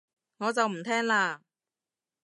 [0.37, 1.41] 我就唔聽喇